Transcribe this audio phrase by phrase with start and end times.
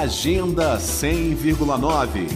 [0.00, 2.26] Agenda 100,9.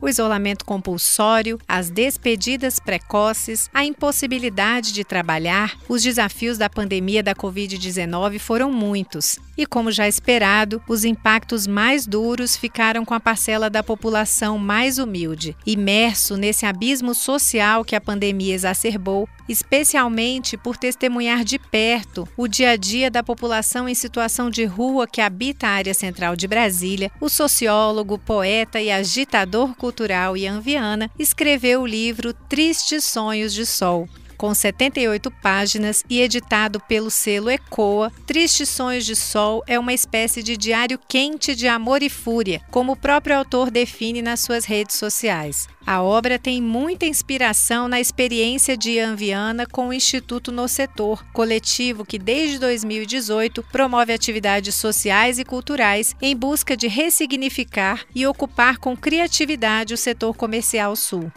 [0.00, 7.34] O isolamento compulsório, as despedidas precoces, a impossibilidade de trabalhar, os desafios da pandemia da
[7.34, 9.40] Covid-19 foram muitos.
[9.56, 14.98] E, como já esperado, os impactos mais duros ficaram com a parcela da população mais
[14.98, 22.48] humilde, imerso nesse abismo social que a pandemia exacerbou, especialmente por testemunhar de perto o
[22.48, 26.48] dia a dia da população em situação de rua que habita a área central de
[26.48, 27.10] Brasília.
[27.20, 34.08] O sociólogo, poeta e agitador cultural Ian Viana escreveu o livro Tristes Sonhos de Sol,
[34.42, 40.42] com 78 páginas e editado pelo selo Ecoa, Tristes Sonhos de Sol é uma espécie
[40.42, 44.96] de diário quente de amor e fúria, como o próprio autor define nas suas redes
[44.96, 45.68] sociais.
[45.86, 51.24] A obra tem muita inspiração na experiência de Ian Viana com o Instituto No Setor,
[51.32, 58.78] coletivo que desde 2018 promove atividades sociais e culturais em busca de ressignificar e ocupar
[58.78, 61.30] com criatividade o setor comercial sul.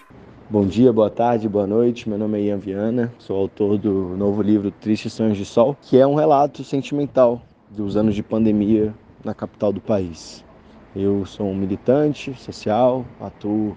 [0.48, 2.08] Bom dia, boa tarde, boa noite.
[2.08, 5.98] Meu nome é Ian Viana, sou autor do novo livro Tristes Sonhos de Sol, que
[5.98, 10.46] é um relato sentimental dos anos de pandemia na capital do país.
[10.96, 13.76] Eu sou um militante social, atuo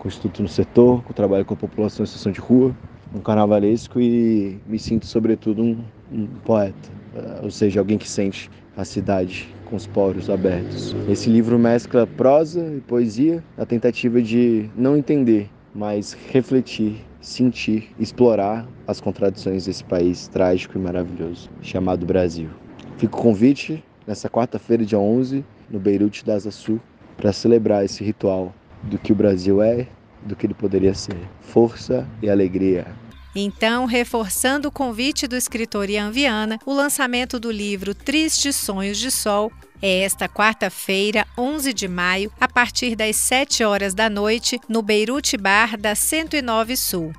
[0.00, 2.74] com o Instituto no Setor, com trabalho com a população em situação de rua,
[3.14, 5.78] um carnavalesco e me sinto, sobretudo, um,
[6.10, 10.92] um poeta, eh, ou seja, alguém que sente a cidade com os poros abertos.
[11.08, 18.66] Esse livro mescla prosa e poesia, a tentativa de não entender mas refletir, sentir, explorar
[18.86, 22.48] as contradições desse país trágico e maravilhoso chamado Brasil.
[22.96, 26.80] Fica o convite nessa quarta-feira, dia 11, no Beirute da Asa Sul,
[27.16, 29.86] para celebrar esse ritual do que o Brasil é,
[30.22, 31.16] do que ele poderia ser.
[31.40, 32.86] Força e alegria.
[33.34, 39.10] Então, reforçando o convite do escritor Ian Viana, o lançamento do livro Tristes Sonhos de
[39.10, 44.82] Sol é esta quarta-feira, 11 de maio, a partir das 7 horas da noite, no
[44.82, 47.12] Beirute Bar da 109 Sul.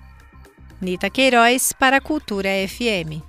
[0.80, 3.24] Nita Queiroz para a Cultura FM.